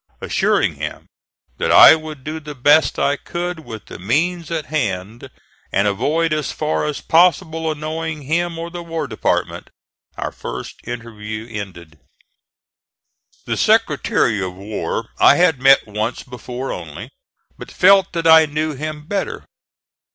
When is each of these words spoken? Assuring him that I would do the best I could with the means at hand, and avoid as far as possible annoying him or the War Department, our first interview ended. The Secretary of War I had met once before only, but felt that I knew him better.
Assuring 0.19 0.77
him 0.77 1.05
that 1.59 1.71
I 1.71 1.93
would 1.93 2.23
do 2.23 2.39
the 2.39 2.55
best 2.55 2.97
I 2.97 3.17
could 3.17 3.59
with 3.59 3.85
the 3.85 3.99
means 3.99 4.49
at 4.49 4.65
hand, 4.65 5.29
and 5.71 5.87
avoid 5.87 6.33
as 6.33 6.51
far 6.51 6.85
as 6.87 7.01
possible 7.01 7.71
annoying 7.71 8.23
him 8.23 8.57
or 8.57 8.71
the 8.71 8.81
War 8.81 9.05
Department, 9.05 9.69
our 10.17 10.31
first 10.31 10.77
interview 10.87 11.47
ended. 11.51 11.99
The 13.45 13.55
Secretary 13.57 14.41
of 14.41 14.55
War 14.55 15.07
I 15.19 15.35
had 15.35 15.61
met 15.61 15.85
once 15.85 16.23
before 16.23 16.71
only, 16.71 17.11
but 17.59 17.71
felt 17.71 18.11
that 18.13 18.25
I 18.25 18.47
knew 18.47 18.73
him 18.73 19.05
better. 19.05 19.45